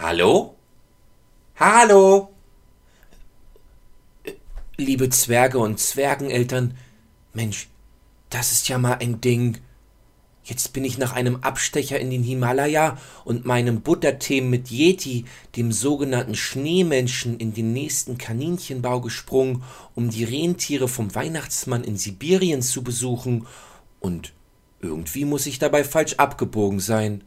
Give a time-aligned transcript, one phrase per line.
[0.00, 0.54] Hallo?
[1.56, 2.28] Hallo?
[4.76, 6.76] Liebe Zwerge und Zwergeneltern,
[7.32, 7.66] Mensch,
[8.30, 9.58] das ist ja mal ein Ding.
[10.44, 15.24] Jetzt bin ich nach einem Abstecher in den Himalaya und meinem Buttertee mit Yeti,
[15.56, 19.64] dem sogenannten Schneemenschen, in den nächsten Kaninchenbau gesprungen,
[19.96, 23.48] um die Rentiere vom Weihnachtsmann in Sibirien zu besuchen.
[23.98, 24.32] Und
[24.80, 27.24] irgendwie muss ich dabei falsch abgebogen sein.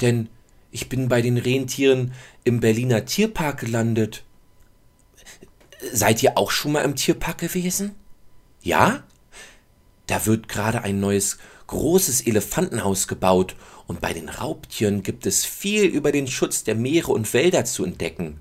[0.00, 0.30] Denn
[0.74, 4.24] ich bin bei den Rentieren im Berliner Tierpark gelandet.
[5.92, 7.94] Seid ihr auch schon mal im Tierpark gewesen?
[8.60, 9.04] Ja?
[10.08, 13.54] Da wird gerade ein neues großes Elefantenhaus gebaut
[13.86, 17.84] und bei den Raubtieren gibt es viel über den Schutz der Meere und Wälder zu
[17.84, 18.40] entdecken.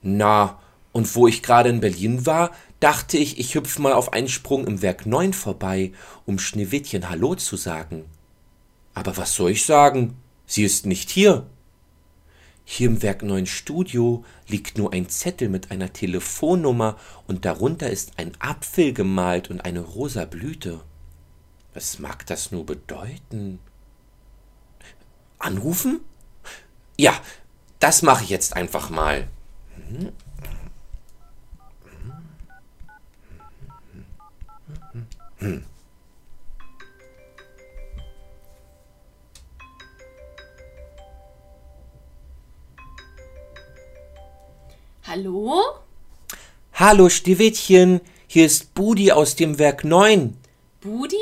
[0.00, 0.58] Na,
[0.90, 2.50] und wo ich gerade in Berlin war,
[2.80, 5.92] dachte ich, ich hüpfe mal auf einen Sprung im Werk 9 vorbei,
[6.24, 8.06] um Schneewittchen Hallo zu sagen.
[8.94, 10.16] Aber was soll ich sagen?
[10.50, 11.46] Sie ist nicht hier.
[12.64, 16.96] Hier im Werk 9 Studio liegt nur ein Zettel mit einer Telefonnummer
[17.28, 20.80] und darunter ist ein Apfel gemalt und eine rosa Blüte.
[21.72, 23.60] Was mag das nur bedeuten?
[25.38, 26.00] Anrufen?
[26.98, 27.14] Ja,
[27.78, 29.28] das mache ich jetzt einfach mal.
[35.38, 35.64] Hm.
[45.12, 45.60] Hallo?
[46.74, 50.36] Hallo Stiwittchen, hier ist Budi aus dem Werk 9.
[50.80, 51.16] Budi?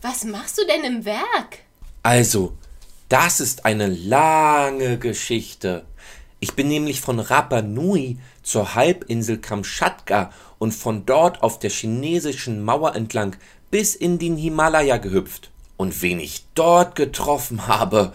[0.00, 1.58] Was machst du denn im Werk?
[2.04, 2.52] Also,
[3.08, 5.84] das ist eine lange Geschichte.
[6.38, 12.62] Ich bin nämlich von Rapa Nui zur Halbinsel Kamtschatka und von dort auf der chinesischen
[12.62, 13.34] Mauer entlang
[13.72, 15.50] bis in den Himalaya gehüpft.
[15.76, 18.12] Und wen ich dort getroffen habe,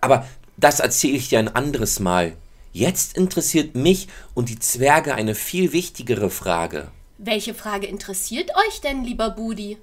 [0.00, 2.34] aber das erzähle ich dir ein anderes Mal.
[2.72, 6.90] Jetzt interessiert mich und die Zwerge eine viel wichtigere Frage.
[7.18, 9.76] Welche Frage interessiert euch denn, lieber Budi?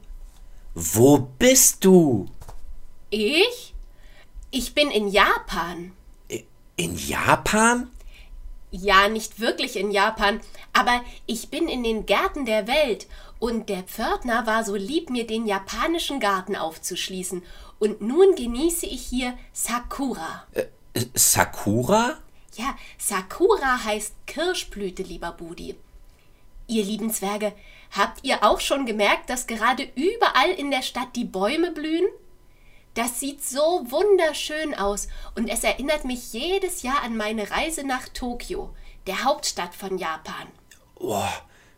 [0.73, 2.27] Wo bist du?
[3.09, 3.73] Ich?
[4.51, 5.91] Ich bin in Japan.
[6.77, 7.89] In Japan?
[8.71, 10.39] Ja, nicht wirklich in Japan,
[10.73, 13.07] aber ich bin in den Gärten der Welt
[13.39, 17.43] und der Pförtner war so lieb, mir den japanischen Garten aufzuschließen.
[17.79, 20.45] Und nun genieße ich hier Sakura.
[20.53, 20.65] Äh,
[21.13, 22.17] Sakura?
[22.57, 25.75] Ja, Sakura heißt Kirschblüte, lieber Budi.
[26.67, 27.53] Ihr lieben Zwerge,
[27.91, 32.07] Habt ihr auch schon gemerkt, dass gerade überall in der Stadt die Bäume blühen?
[32.93, 38.09] Das sieht so wunderschön aus und es erinnert mich jedes Jahr an meine Reise nach
[38.09, 38.73] Tokio,
[39.05, 40.47] der Hauptstadt von Japan.
[40.95, 41.23] Oh,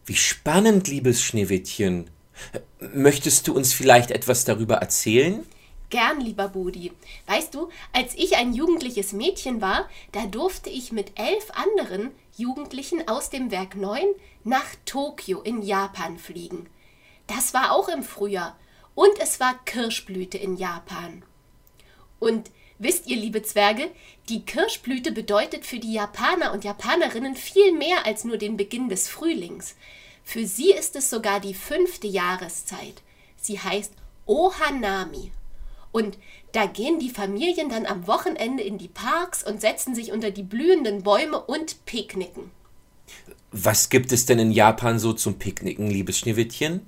[0.05, 2.09] wie spannend, liebes Schneewittchen.
[2.79, 5.45] Möchtest du uns vielleicht etwas darüber erzählen?
[5.89, 6.91] Gern, lieber Budi.
[7.25, 13.07] Weißt du, als ich ein jugendliches Mädchen war, da durfte ich mit elf anderen Jugendlichen
[13.07, 14.03] aus dem Werk 9
[14.43, 16.69] nach Tokio in Japan fliegen.
[17.27, 18.57] Das war auch im Frühjahr.
[18.95, 21.23] Und es war Kirschblüte in Japan.
[22.19, 23.89] Und wisst ihr, liebe Zwerge,
[24.27, 29.07] die Kirschblüte bedeutet für die Japaner und Japanerinnen viel mehr als nur den Beginn des
[29.07, 29.75] Frühlings.
[30.23, 33.01] Für sie ist es sogar die fünfte Jahreszeit.
[33.37, 33.93] Sie heißt
[34.25, 35.31] Ohanami.
[35.91, 36.17] Und
[36.51, 40.43] da gehen die Familien dann am Wochenende in die Parks und setzen sich unter die
[40.43, 42.51] blühenden Bäume und picknicken.
[43.51, 46.81] Was gibt es denn in Japan so zum Picknicken, liebes Schneewittchen?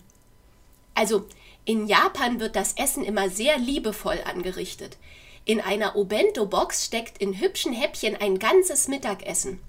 [0.93, 1.25] Also,
[1.65, 4.97] in Japan wird das Essen immer sehr liebevoll angerichtet.
[5.45, 9.59] In einer Obento-Box steckt in hübschen Häppchen ein ganzes Mittagessen.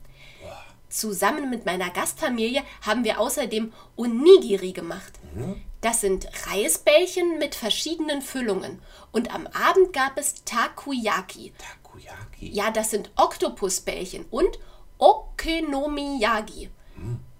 [0.93, 5.19] Zusammen mit meiner Gastfamilie haben wir außerdem Onigiri gemacht.
[5.35, 5.63] Mhm.
[5.81, 8.79] Das sind Reisbällchen mit verschiedenen Füllungen.
[9.11, 11.55] Und am Abend gab es Takoyaki.
[11.57, 12.51] Takoyaki?
[12.51, 14.59] Ja, das sind Oktopusbällchen und
[14.99, 16.69] Okonomiyagi.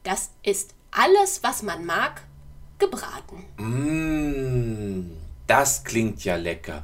[0.03, 2.23] Das ist alles, was man mag,
[2.79, 3.45] gebraten.
[3.59, 5.11] Mmh,
[5.47, 6.83] das klingt ja lecker.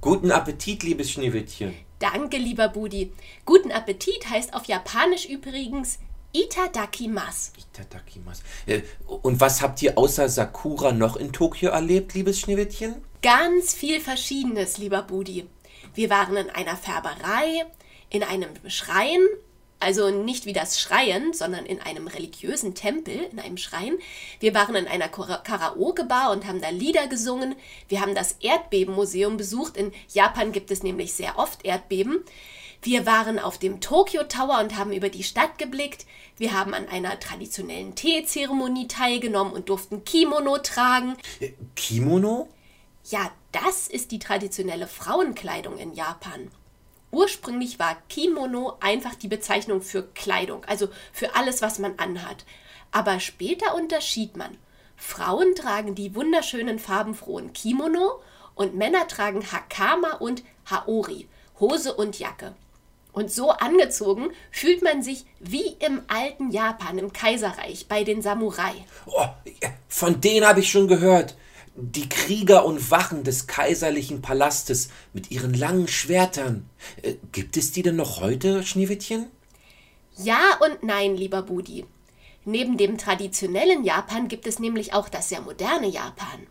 [0.00, 1.74] Guten Appetit, liebes Schneewittchen.
[2.00, 3.12] Danke, lieber Budi.
[3.44, 5.98] Guten Appetit heißt auf Japanisch übrigens
[6.32, 7.52] Itadakimas.
[7.56, 8.42] Itadakimas.
[8.66, 12.96] Äh, und was habt ihr außer Sakura noch in Tokio erlebt, liebes Schneewittchen?
[13.22, 15.46] Ganz viel Verschiedenes, lieber Budi.
[15.94, 17.64] Wir waren in einer Färberei,
[18.10, 19.20] in einem Schrein
[19.80, 23.98] also nicht wie das Schreien, sondern in einem religiösen Tempel, in einem Schrein.
[24.40, 27.54] Wir waren in einer Karaoke-Bar und haben da Lieder gesungen.
[27.88, 29.76] Wir haben das Erdbebenmuseum besucht.
[29.76, 32.24] In Japan gibt es nämlich sehr oft Erdbeben.
[32.82, 36.06] Wir waren auf dem Tokyo Tower und haben über die Stadt geblickt.
[36.36, 41.16] Wir haben an einer traditionellen Teezeremonie teilgenommen und durften Kimono tragen.
[41.40, 42.48] Äh, Kimono?
[43.04, 46.50] Ja, das ist die traditionelle Frauenkleidung in Japan.
[47.10, 52.44] Ursprünglich war Kimono einfach die Bezeichnung für Kleidung, also für alles, was man anhat.
[52.92, 54.56] Aber später unterschied man.
[54.96, 58.20] Frauen tragen die wunderschönen farbenfrohen Kimono
[58.54, 61.28] und Männer tragen Hakama und Haori,
[61.60, 62.54] Hose und Jacke.
[63.18, 68.70] Und so angezogen fühlt man sich wie im alten Japan, im Kaiserreich, bei den Samurai.
[69.06, 69.26] Oh,
[69.88, 71.36] von denen habe ich schon gehört.
[71.74, 76.70] Die Krieger und Wachen des kaiserlichen Palastes mit ihren langen Schwertern.
[77.02, 79.26] Äh, gibt es die denn noch heute, Schneewittchen?
[80.16, 81.86] Ja und nein, lieber Budi.
[82.44, 86.46] Neben dem traditionellen Japan gibt es nämlich auch das sehr moderne Japan.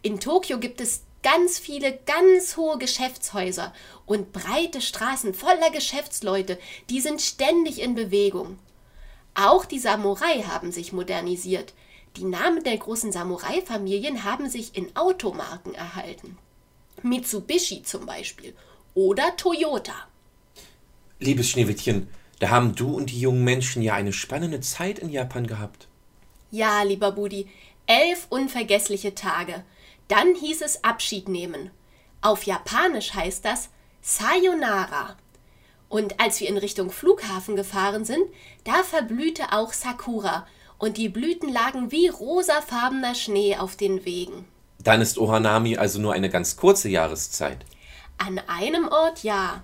[0.00, 3.72] In Tokio gibt es ganz viele ganz hohe Geschäftshäuser
[4.06, 6.58] und breite Straßen voller Geschäftsleute,
[6.88, 8.58] die sind ständig in Bewegung.
[9.34, 11.74] Auch die Samurai haben sich modernisiert.
[12.16, 16.38] Die Namen der großen Samurai-Familien haben sich in Automarken erhalten.
[17.02, 18.54] Mitsubishi zum Beispiel
[18.94, 19.94] oder Toyota.
[21.18, 22.08] Liebes Schneewittchen,
[22.38, 25.88] da haben du und die jungen Menschen ja eine spannende Zeit in Japan gehabt.
[26.50, 27.48] Ja, lieber Budi,
[27.86, 29.64] elf unvergessliche Tage.
[30.08, 31.70] Dann hieß es Abschied nehmen.
[32.22, 33.70] Auf Japanisch heißt das
[34.02, 35.16] Sayonara.
[35.88, 38.24] Und als wir in Richtung Flughafen gefahren sind,
[38.64, 40.46] da verblühte auch Sakura
[40.78, 44.46] und die Blüten lagen wie rosafarbener Schnee auf den Wegen.
[44.82, 47.64] Dann ist Ohanami also nur eine ganz kurze Jahreszeit.
[48.18, 49.62] An einem Ort ja.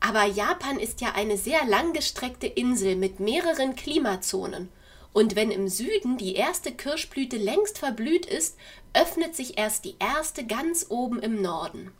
[0.00, 4.68] Aber Japan ist ja eine sehr langgestreckte Insel mit mehreren Klimazonen.
[5.14, 8.58] Und wenn im Süden die erste Kirschblüte längst verblüht ist,
[8.92, 11.92] öffnet sich erst die erste ganz oben im Norden.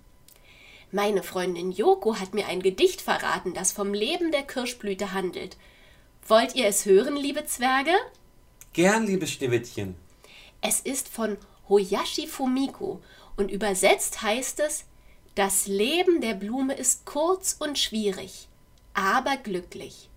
[0.91, 5.57] Meine Freundin Yoko hat mir ein Gedicht verraten, das vom Leben der Kirschblüte handelt.
[6.27, 7.93] Wollt ihr es hören, liebe Zwerge?
[8.73, 9.95] Gern, liebes Schneewittchen.
[10.61, 11.37] Es ist von
[11.69, 13.01] Hoyashi Fumiko
[13.37, 14.87] und übersetzt heißt es:
[15.37, 18.49] Das Leben der Blume ist kurz und schwierig,
[18.93, 20.09] aber glücklich,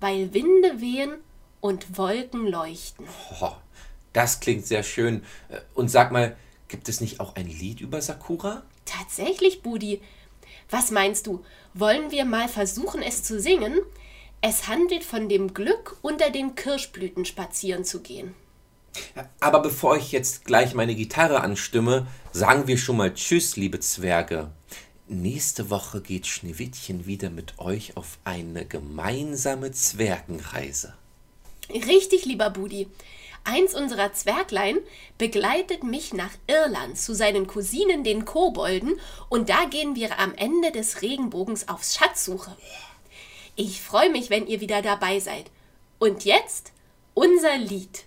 [0.00, 1.18] weil Winde wehen
[1.60, 3.06] und Wolken leuchten.
[3.40, 3.52] Oh,
[4.12, 5.22] das klingt sehr schön.
[5.74, 6.36] Und sag mal,
[6.68, 8.62] gibt es nicht auch ein Lied über Sakura?
[8.84, 10.00] Tatsächlich, Budi.
[10.68, 11.44] Was meinst du?
[11.74, 13.78] Wollen wir mal versuchen, es zu singen?
[14.40, 18.34] Es handelt von dem Glück, unter den Kirschblüten spazieren zu gehen.
[19.38, 24.50] Aber bevor ich jetzt gleich meine Gitarre anstimme, sagen wir schon mal Tschüss, liebe Zwerge.
[25.06, 30.94] Nächste Woche geht Schneewittchen wieder mit euch auf eine gemeinsame Zwergenreise.
[31.72, 32.88] Richtig, lieber Budi.
[33.44, 34.78] Eins unserer Zwerglein
[35.16, 40.72] begleitet mich nach Irland zu seinen Cousinen, den Kobolden, und da gehen wir am Ende
[40.72, 42.56] des Regenbogens auf Schatzsuche.
[43.56, 45.50] Ich freue mich, wenn ihr wieder dabei seid.
[45.98, 46.72] Und jetzt
[47.14, 48.04] unser Lied.